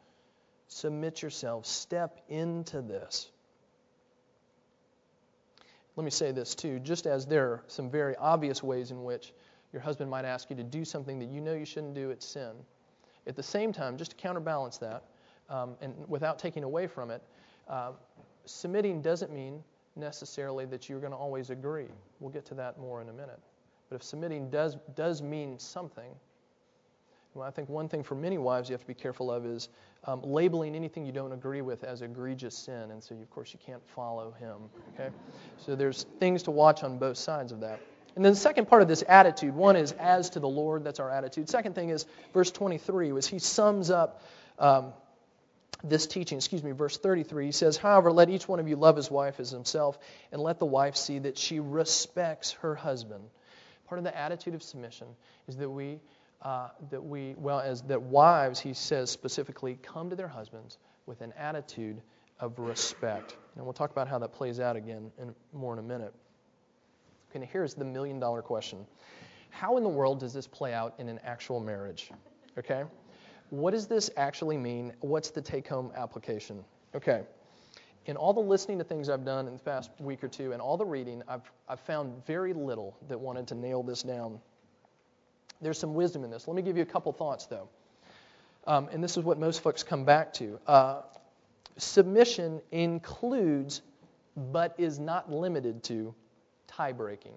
[0.67, 1.69] Submit yourselves.
[1.69, 3.29] Step into this.
[5.95, 9.33] Let me say this too, just as there are some very obvious ways in which
[9.71, 12.25] your husband might ask you to do something that you know you shouldn't do, it's
[12.25, 12.51] sin.
[13.27, 15.03] At the same time, just to counterbalance that,
[15.49, 17.23] um, and without taking away from it,
[17.67, 17.91] uh,
[18.45, 19.63] submitting doesn't mean
[19.95, 21.87] necessarily that you're going to always agree.
[22.19, 23.39] We'll get to that more in a minute.
[23.89, 26.11] But if submitting does, does mean something,
[27.35, 29.67] well, I think one thing for many wives you have to be careful of is
[30.05, 33.59] um, labeling anything you don't agree with as egregious sin, and so of course you
[33.63, 34.55] can't follow him.
[34.93, 35.13] Okay,
[35.57, 37.81] so there's things to watch on both sides of that.
[38.15, 41.01] And then the second part of this attitude, one is as to the Lord, that's
[41.01, 41.49] our attitude.
[41.49, 44.21] Second thing is verse 23, was he sums up
[44.57, 44.93] um,
[45.83, 46.37] this teaching.
[46.37, 47.47] Excuse me, verse 33.
[47.47, 49.99] He says, "However, let each one of you love his wife as himself,
[50.31, 53.23] and let the wife see that she respects her husband."
[53.87, 55.07] Part of the attitude of submission
[55.47, 55.99] is that we
[56.45, 60.77] uh, that we, well, as that wives, he says specifically, come to their husbands
[61.07, 61.99] with an attitude
[62.39, 63.35] of respect.
[63.55, 66.13] And we'll talk about how that plays out again in, more in a minute.
[67.31, 68.85] Okay, now here's the million dollar question
[69.49, 72.11] How in the world does this play out in an actual marriage?
[72.59, 72.83] Okay?
[73.49, 74.93] What does this actually mean?
[74.99, 76.63] What's the take home application?
[76.95, 77.23] Okay.
[78.05, 80.61] In all the listening to things I've done in the past week or two and
[80.61, 84.39] all the reading, I've, I've found very little that wanted to nail this down
[85.61, 86.47] there's some wisdom in this.
[86.47, 87.69] Let me give you a couple thoughts, though.
[88.67, 90.59] Um, and this is what most folks come back to.
[90.65, 91.01] Uh,
[91.77, 93.81] submission includes,
[94.35, 96.13] but is not limited to,
[96.67, 97.33] tie breaking.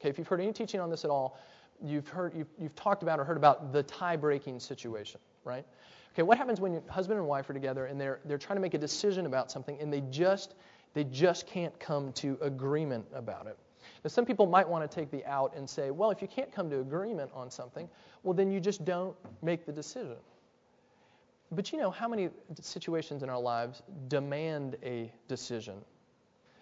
[0.00, 1.38] Okay, if you've heard any teaching on this at all,
[1.82, 5.64] you've heard you've, you've talked about or heard about the tie breaking situation, right?
[6.14, 8.60] Okay, what happens when your husband and wife are together and they're they're trying to
[8.60, 10.54] make a decision about something and they just
[10.94, 13.56] they just can't come to agreement about it?
[14.04, 16.52] Now, some people might want to take the out and say, well, if you can't
[16.52, 17.88] come to agreement on something,
[18.22, 20.16] well, then you just don't make the decision.
[21.52, 25.76] But you know how many situations in our lives demand a decision?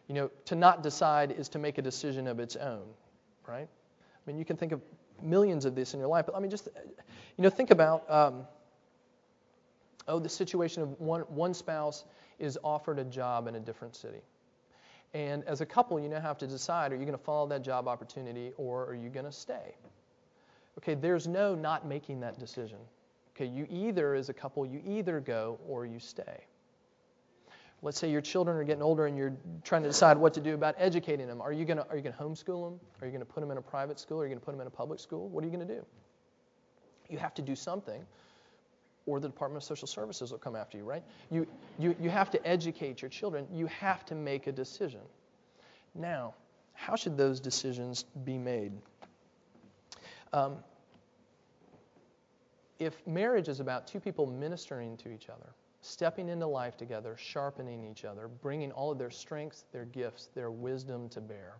[0.09, 2.83] You know, to not decide is to make a decision of its own,
[3.47, 3.69] right?
[3.69, 4.83] I mean, you can think of
[5.23, 6.69] millions of this in your life, but I mean, just,
[7.37, 8.47] you know, think about, um,
[10.09, 12.05] oh, the situation of one, one spouse
[12.39, 14.21] is offered a job in a different city.
[15.13, 17.63] And as a couple, you now have to decide are you going to follow that
[17.63, 19.75] job opportunity or are you going to stay?
[20.79, 22.79] Okay, there's no not making that decision.
[23.35, 26.45] Okay, you either, as a couple, you either go or you stay.
[27.83, 29.33] Let's say your children are getting older and you're
[29.65, 31.41] trying to decide what to do about educating them.
[31.41, 32.81] Are you going to, are you going to homeschool them?
[33.01, 34.21] Are you going to put them in a private school?
[34.21, 35.29] Are you going to put them in a public school?
[35.29, 35.85] What are you going to do?
[37.09, 38.05] You have to do something
[39.07, 41.03] or the Department of Social Services will come after you, right?
[41.31, 41.47] You,
[41.79, 43.47] you, you have to educate your children.
[43.53, 45.01] You have to make a decision.
[45.95, 46.35] Now,
[46.75, 48.73] how should those decisions be made?
[50.33, 50.57] Um,
[52.79, 55.51] if marriage is about two people ministering to each other,
[55.83, 60.51] stepping into life together, sharpening each other, bringing all of their strengths, their gifts, their
[60.51, 61.59] wisdom to bear,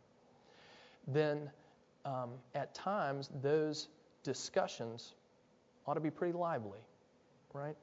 [1.07, 1.51] then
[2.05, 3.89] um, at times those
[4.23, 5.15] discussions
[5.87, 6.81] ought to be pretty lively
[7.53, 7.77] right?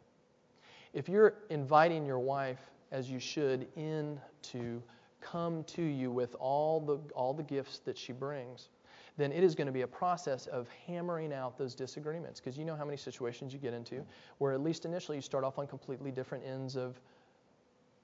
[0.94, 2.60] If you're inviting your wife,
[2.92, 4.82] as you should, in to
[5.22, 8.70] come to you with all the, all the gifts that she brings,
[9.18, 12.40] then it is going to be a process of hammering out those disagreements.
[12.40, 14.06] Because you know how many situations you get into
[14.38, 17.00] where, at least initially, you start off on completely different ends of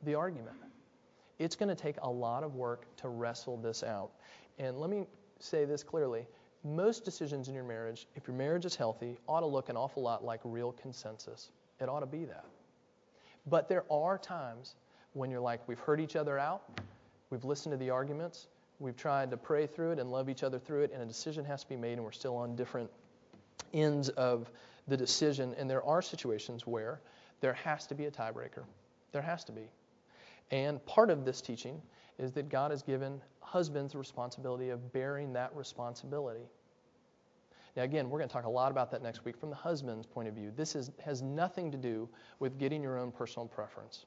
[0.04, 0.56] the argument.
[1.39, 4.12] It's going to take a lot of work to wrestle this out.
[4.60, 5.06] And let me
[5.40, 6.25] say this clearly
[6.63, 10.02] most decisions in your marriage, if your marriage is healthy, ought to look an awful
[10.02, 11.52] lot like real consensus.
[11.84, 12.46] It ought to be that.
[13.46, 14.75] But there are times
[15.13, 16.63] when you're like, we've heard each other out,
[17.29, 18.48] we've listened to the arguments,
[18.79, 21.46] we've tried to pray through it and love each other through it, and a decision
[21.46, 22.90] has to be made, and we're still on different
[23.73, 24.50] ends of
[24.88, 25.54] the decision.
[25.58, 27.02] And there are situations where
[27.42, 28.63] there has to be a tiebreaker.
[29.12, 29.69] There has to be.
[30.52, 31.81] And part of this teaching
[32.17, 36.46] is that God has given husbands the responsibility of bearing that responsibility.
[37.76, 40.06] Now, again, we're going to talk a lot about that next week from the husband's
[40.06, 40.52] point of view.
[40.56, 42.08] This is, has nothing to do
[42.40, 44.06] with getting your own personal preference.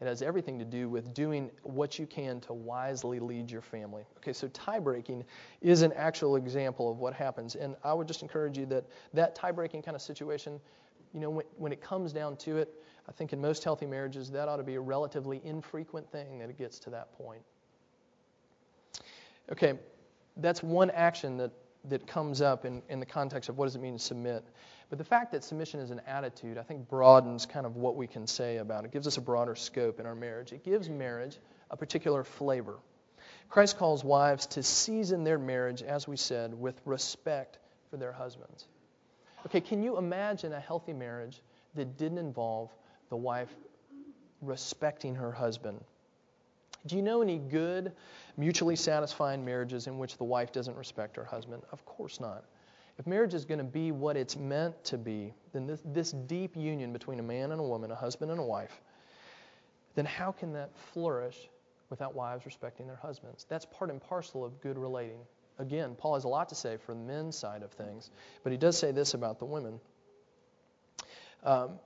[0.00, 4.04] It has everything to do with doing what you can to wisely lead your family.
[4.18, 5.24] Okay, so tie breaking
[5.60, 7.56] is an actual example of what happens.
[7.56, 10.60] And I would just encourage you that that tie breaking kind of situation,
[11.12, 12.72] you know, when, when it comes down to it,
[13.08, 16.50] I think in most healthy marriages, that ought to be a relatively infrequent thing that
[16.50, 17.42] it gets to that point.
[19.50, 19.78] Okay,
[20.36, 21.50] that's one action that,
[21.86, 24.44] that comes up in, in the context of what does it mean to submit.
[24.90, 28.06] But the fact that submission is an attitude, I think, broadens kind of what we
[28.06, 28.88] can say about it.
[28.88, 30.52] It gives us a broader scope in our marriage.
[30.52, 31.38] It gives marriage
[31.70, 32.76] a particular flavor.
[33.50, 37.58] Christ calls wives to season their marriage, as we said, with respect
[37.90, 38.66] for their husbands.
[39.46, 41.40] Okay, can you imagine a healthy marriage
[41.74, 42.70] that didn't involve
[43.08, 43.54] the wife
[44.42, 45.82] respecting her husband?
[46.88, 47.92] Do you know any good,
[48.36, 51.62] mutually satisfying marriages in which the wife doesn't respect her husband?
[51.70, 52.44] Of course not.
[52.98, 56.56] If marriage is going to be what it's meant to be, then this, this deep
[56.56, 58.80] union between a man and a woman, a husband and a wife,
[59.94, 61.48] then how can that flourish
[61.90, 63.46] without wives respecting their husbands?
[63.48, 65.20] That's part and parcel of good relating.
[65.58, 68.10] Again, Paul has a lot to say for the men's side of things,
[68.42, 69.80] but he does say this about the women.
[71.44, 71.78] Um,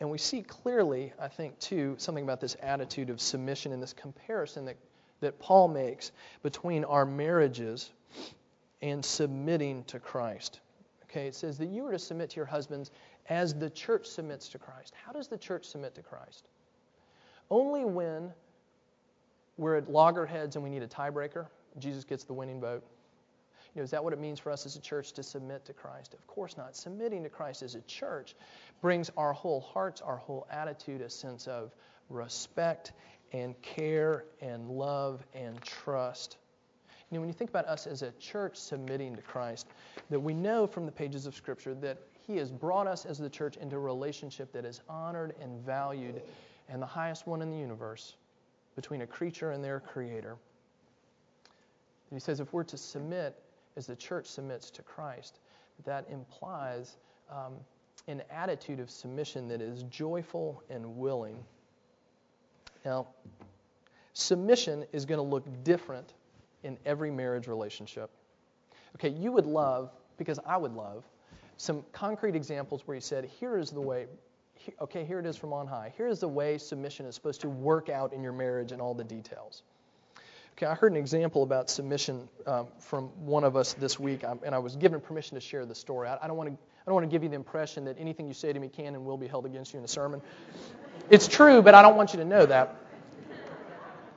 [0.00, 3.92] and we see clearly, I think, too, something about this attitude of submission and this
[3.92, 4.76] comparison that,
[5.20, 7.90] that Paul makes between our marriages
[8.82, 10.60] and submitting to Christ.
[11.04, 12.90] Okay, it says that you are to submit to your husbands
[13.28, 14.94] as the church submits to Christ.
[15.06, 16.48] How does the church submit to Christ?
[17.50, 18.32] Only when
[19.56, 21.46] we're at loggerheads and we need a tiebreaker,
[21.78, 22.84] Jesus gets the winning vote.
[23.74, 25.72] You know, is that what it means for us as a church to submit to
[25.72, 26.14] Christ?
[26.14, 26.76] Of course not.
[26.76, 28.36] Submitting to Christ as a church
[28.80, 31.74] brings our whole hearts, our whole attitude, a sense of
[32.08, 32.92] respect
[33.32, 36.36] and care and love and trust
[37.14, 39.68] you know, when you think about us as a church submitting to Christ,
[40.10, 43.30] that we know from the pages of Scripture that He has brought us as the
[43.30, 46.22] church into a relationship that is honored and valued
[46.68, 48.16] and the highest one in the universe
[48.74, 50.36] between a creature and their creator.
[52.12, 53.40] He says if we're to submit
[53.76, 55.40] as the church submits to Christ,
[55.84, 56.96] that implies
[57.30, 57.54] um,
[58.06, 61.36] an attitude of submission that is joyful and willing.
[62.84, 63.08] Now,
[64.12, 66.12] submission is going to look different
[66.62, 68.10] in every marriage relationship.
[68.96, 71.04] Okay, you would love, because I would love,
[71.56, 74.06] some concrete examples where you said, here is the way,
[74.80, 75.92] okay, here it is from on high.
[75.96, 78.94] Here is the way submission is supposed to work out in your marriage and all
[78.94, 79.62] the details.
[80.56, 84.54] Okay, I heard an example about submission um, from one of us this week, and
[84.54, 86.06] I was given permission to share the story.
[86.08, 86.54] I, I don't want to.
[86.54, 88.94] I don't want to give you the impression that anything you say to me can
[88.94, 90.20] and will be held against you in a sermon.
[91.08, 92.76] It's true, but I don't want you to know that.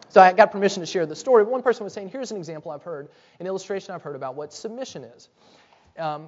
[0.09, 1.43] So I got permission to share the story.
[1.43, 3.09] One person was saying, here's an example I've heard,
[3.39, 5.29] an illustration I've heard about what submission is.
[5.97, 6.27] Um,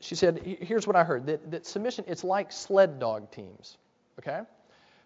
[0.00, 3.78] she said, here's what I heard, that, that submission, it's like sled dog teams,
[4.18, 4.40] okay?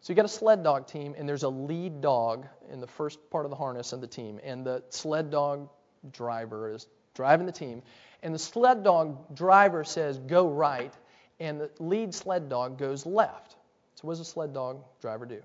[0.01, 3.19] So you got a sled dog team, and there's a lead dog in the first
[3.31, 5.69] part of the harness of the team, and the sled dog
[6.13, 7.83] driver is driving the team,
[8.23, 10.93] and the sled dog driver says, go right,
[11.39, 13.57] and the lead sled dog goes left.
[13.97, 15.43] So what does the sled dog driver do?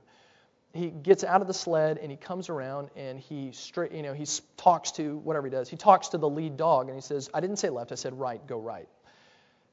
[0.76, 4.14] he gets out of the sled and he comes around and he straight you know
[4.14, 4.26] he
[4.58, 7.40] talks to whatever he does he talks to the lead dog and he says i
[7.40, 8.88] didn't say left i said right go right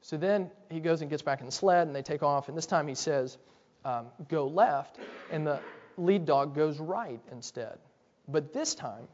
[0.01, 2.57] so then he goes and gets back in the sled and they take off and
[2.57, 3.37] this time he says
[3.85, 4.99] um, go left
[5.31, 5.59] and the
[5.97, 7.77] lead dog goes right instead
[8.27, 9.07] but this time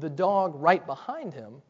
[0.00, 1.62] the dog right behind him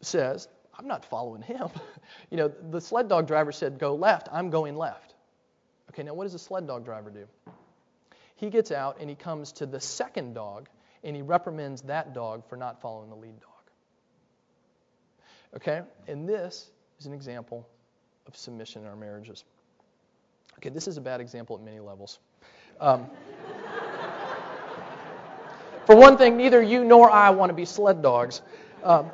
[0.00, 1.68] says i'm not following him
[2.30, 5.14] you know the sled dog driver said go left i'm going left
[5.90, 7.26] okay now what does the sled dog driver do
[8.38, 10.68] he gets out and he comes to the second dog
[11.02, 13.50] and he reprimands that dog for not following the lead dog.
[15.56, 15.82] Okay?
[16.06, 16.70] And this
[17.00, 17.68] is an example
[18.26, 19.44] of submission in our marriages.
[20.58, 22.18] Okay, this is a bad example at many levels.
[22.80, 23.06] Um,
[25.86, 28.42] for one thing, neither you nor I want to be sled dogs.
[28.82, 29.10] Um,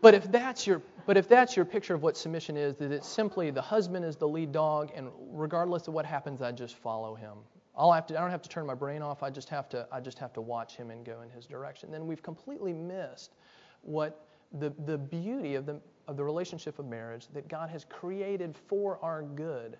[0.00, 3.06] but if that's your but if that's your picture of what submission is, that it's
[3.06, 7.14] simply the husband is the lead dog, and regardless of what happens, I just follow
[7.14, 7.36] him.
[7.76, 9.22] I'll have to, I don't have to turn my brain off.
[9.22, 11.90] I just have to, I just have to watch him and go in his direction.
[11.90, 13.34] Then we've completely missed
[13.82, 14.26] what
[14.58, 18.98] the, the beauty of the, of the relationship of marriage that God has created for
[19.02, 19.76] our good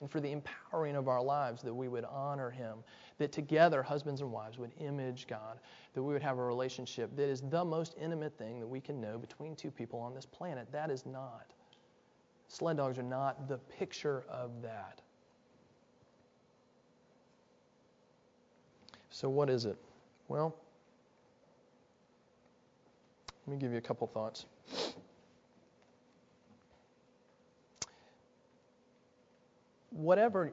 [0.00, 2.78] and for the empowering of our lives, that we would honor Him,
[3.18, 5.58] that together, husbands and wives would image God,
[5.94, 9.00] that we would have a relationship that is the most intimate thing that we can
[9.00, 10.70] know between two people on this planet.
[10.70, 11.52] That is not.
[12.48, 15.00] Sled dogs are not the picture of that.
[19.08, 19.78] So, what is it?
[20.28, 20.54] Well,
[23.46, 24.44] let me give you a couple thoughts.
[29.96, 30.52] Whatever,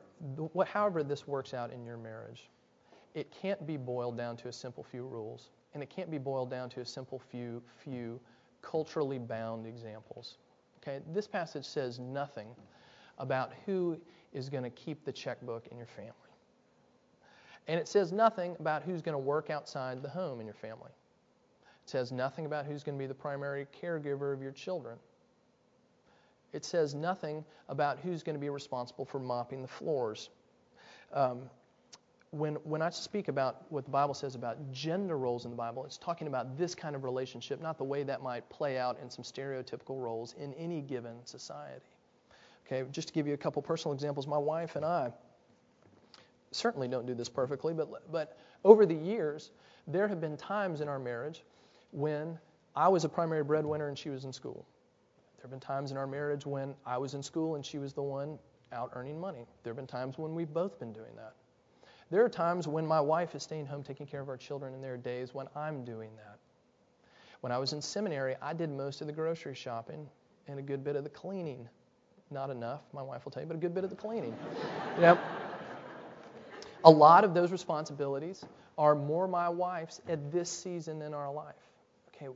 [0.65, 2.49] however this works out in your marriage,
[3.13, 6.49] it can't be boiled down to a simple few rules, and it can't be boiled
[6.49, 8.19] down to a simple few few
[8.61, 10.37] culturally bound examples.
[10.81, 12.47] Okay, this passage says nothing
[13.19, 13.99] about who
[14.33, 16.13] is going to keep the checkbook in your family.
[17.67, 20.91] And it says nothing about who's going to work outside the home in your family.
[21.83, 24.97] It says nothing about who's going to be the primary caregiver of your children.
[26.53, 30.29] It says nothing about who's going to be responsible for mopping the floors.
[31.11, 31.49] Um,
[32.31, 35.85] when, when I speak about what the Bible says about gender roles in the Bible,
[35.85, 39.09] it's talking about this kind of relationship, not the way that might play out in
[39.09, 41.85] some stereotypical roles in any given society.
[42.65, 45.11] Okay, just to give you a couple personal examples, my wife and I
[46.51, 49.51] certainly don't do this perfectly, but, but over the years,
[49.87, 51.43] there have been times in our marriage
[51.91, 52.39] when
[52.75, 54.65] I was a primary breadwinner and she was in school.
[55.43, 57.91] There have been times in our marriage when I was in school and she was
[57.91, 58.39] the one
[58.71, 59.45] out earning money.
[59.63, 61.33] There have been times when we've both been doing that.
[62.09, 64.81] There are times when my wife is staying home taking care of our children, and
[64.81, 66.39] there are days when I'm doing that.
[67.41, 70.07] When I was in seminary, I did most of the grocery shopping
[70.47, 71.67] and a good bit of the cleaning.
[72.31, 74.33] Not enough, my wife will tell you, but a good bit of the cleaning.
[74.97, 75.19] yep.
[76.85, 78.45] a lot of those responsibilities
[78.77, 81.55] are more my wife's at this season in our life.
[82.15, 82.29] Okay,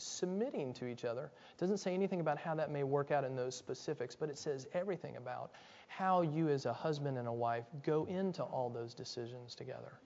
[0.00, 3.34] submitting to each other It doesn't say anything about how that may work out in
[3.34, 5.50] those specifics, but it says everything about
[5.88, 9.98] how you, as a husband and a wife, go into all those decisions together.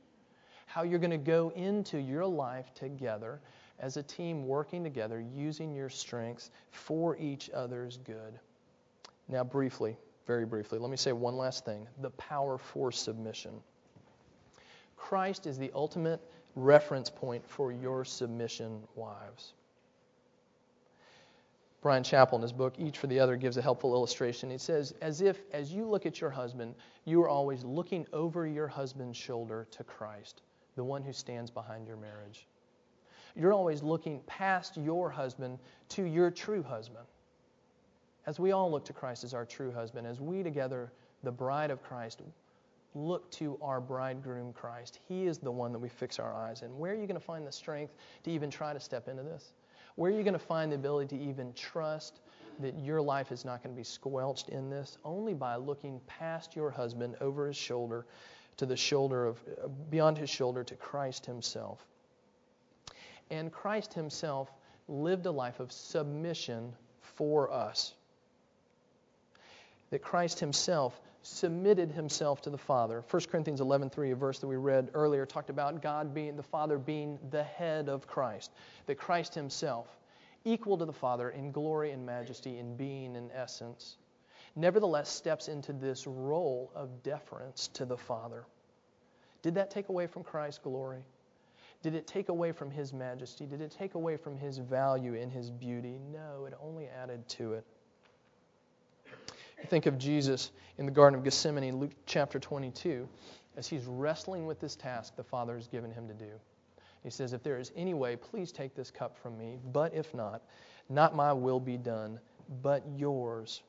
[0.67, 3.41] How you're going to go into your life together
[3.79, 8.39] as a team working together, using your strengths for each other's good.
[9.29, 13.53] Now, briefly, very briefly, let me say one last thing the power for submission.
[14.97, 16.21] Christ is the ultimate
[16.55, 19.55] reference point for your submission, wives.
[21.83, 24.51] Bryan Chapell, in his book, Each for the Other, gives a helpful illustration.
[24.51, 28.47] He says, as if as you look at your husband, you are always looking over
[28.47, 30.43] your husband's shoulder to Christ,
[30.77, 32.47] the one who stands behind your marriage.
[33.35, 35.59] You're always looking past your husband
[35.91, 37.05] to your true husband.
[38.27, 40.93] As we all look to Christ as our true husband, as we together,
[41.25, 42.23] the bride of Christ,
[42.95, 46.79] look to our bridegroom Christ, he is the one that we fix our eyes in.
[46.79, 49.55] Where are you going to find the strength to even try to step into this?
[49.97, 52.21] Where are you going to find the ability to even trust
[52.61, 54.97] that your life is not going to be squelched in this?
[55.05, 58.07] Only by looking past your husband over his shoulder
[58.57, 61.85] to the shoulder of, beyond his shoulder to Christ himself.
[63.31, 64.51] And Christ himself
[64.89, 67.95] lived a life of submission for us.
[69.91, 73.03] That Christ himself submitted himself to the Father.
[73.09, 76.79] 1 Corinthians 11:3, a verse that we read earlier, talked about God being the Father
[76.79, 78.53] being the head of Christ.
[78.87, 79.87] That Christ himself,
[80.45, 83.97] equal to the Father in glory and majesty, in being and essence,
[84.57, 88.45] nevertheless steps into this role of deference to the Father.
[89.43, 91.05] Did that take away from Christ's glory?
[91.83, 93.45] Did it take away from his majesty?
[93.45, 95.99] Did it take away from his value and his beauty?
[96.13, 97.65] No, it only added to it.
[99.69, 103.09] Think of Jesus in the Garden of Gethsemane, Luke chapter 22,
[103.57, 106.31] as he's wrestling with this task the Father has given him to do.
[107.03, 110.15] He says, If there is any way, please take this cup from me, but if
[110.15, 110.43] not,
[110.89, 112.19] not my will be done,
[112.63, 113.63] but yours.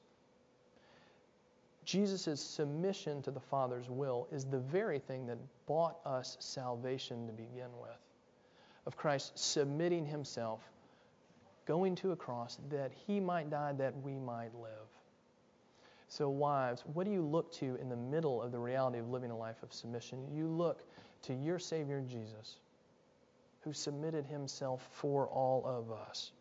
[1.86, 5.38] Jesus' submission to the Father's will is the very thing that
[5.68, 7.98] bought us salvation to begin with.
[8.86, 10.62] Of Christ submitting himself,
[11.66, 14.88] going to a cross that he might die, that we might live.
[16.16, 19.32] So, wives, what do you look to in the middle of the reality of living
[19.32, 20.28] a life of submission?
[20.32, 20.84] You look
[21.24, 22.60] to your Savior Jesus,
[23.62, 26.32] who submitted himself for all of us.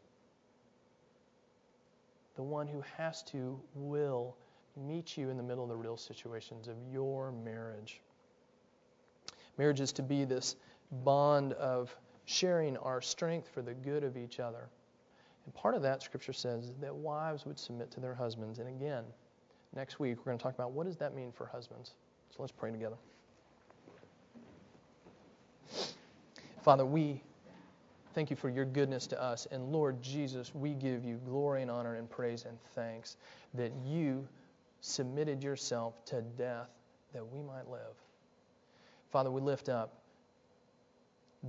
[2.37, 4.37] The one who has to, will
[4.77, 8.03] meet you in the middle of the real situations of your marriage.
[9.57, 10.55] Marriage is to be this
[11.03, 11.97] bond of
[12.27, 14.69] sharing our strength for the good of each other.
[15.47, 18.59] And part of that, Scripture says, that wives would submit to their husbands.
[18.59, 19.05] And again,
[19.75, 21.93] Next week, we're going to talk about what does that mean for husbands.
[22.31, 22.97] So let's pray together.
[26.63, 27.23] Father, we
[28.15, 29.47] thank you for your goodness to us.
[29.51, 33.17] And Lord Jesus, we give you glory and honor and praise and thanks
[33.55, 34.27] that you
[34.81, 36.69] submitted yourself to death
[37.15, 37.95] that we might live.
[39.11, 40.03] Father, we lift up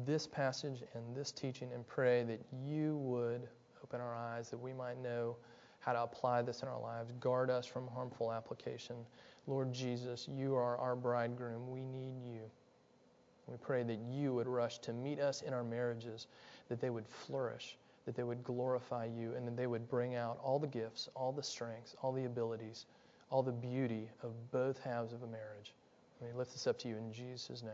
[0.06, 3.48] this passage and this teaching and pray that you would
[3.84, 5.36] open our eyes that we might know
[5.86, 7.12] how to apply this in our lives.
[7.20, 8.96] Guard us from harmful application.
[9.48, 11.70] Lord Jesus, you are our bridegroom.
[11.70, 12.42] We need you.
[13.48, 16.28] We pray that you would rush to meet us in our marriages,
[16.70, 20.40] that they would flourish, that they would glorify you, and that they would bring out
[20.42, 22.86] all the gifts, all the strengths, all the abilities,
[23.30, 25.74] all the beauty of both halves of a marriage.
[26.22, 27.72] Let me lift this up to you in Jesus' name.